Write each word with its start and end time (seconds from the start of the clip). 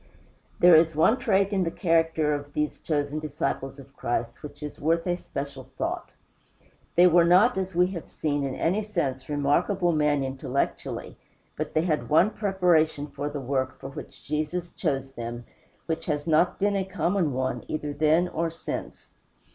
There 0.57 0.75
is 0.75 0.95
one 0.95 1.19
trait 1.19 1.53
in 1.53 1.63
the 1.63 1.69
character 1.69 2.33
of 2.33 2.53
these 2.53 2.79
chosen 2.79 3.19
disciples 3.19 3.77
of 3.77 3.95
Christ 3.95 4.41
which 4.41 4.63
is 4.63 4.81
worth 4.81 5.05
a 5.05 5.15
special 5.15 5.65
thought. 5.77 6.11
They 6.95 7.05
were 7.05 7.23
not, 7.23 7.55
as 7.55 7.75
we 7.75 7.85
have 7.91 8.09
seen, 8.09 8.43
in 8.43 8.55
any 8.55 8.81
sense 8.81 9.29
remarkable 9.29 9.91
men 9.91 10.23
intellectually, 10.23 11.19
but 11.55 11.75
they 11.75 11.83
had 11.83 12.09
one 12.09 12.31
preparation 12.31 13.05
for 13.11 13.29
the 13.29 13.39
work 13.41 13.79
for 13.79 13.89
which 13.89 14.25
Jesus 14.25 14.71
chose 14.75 15.11
them 15.11 15.45
which 15.85 16.07
has 16.07 16.25
not 16.25 16.57
been 16.57 16.75
a 16.75 16.83
common 16.83 17.31
one, 17.31 17.63
either 17.67 17.93
then 17.93 18.27
or 18.27 18.49
since. 18.49 19.11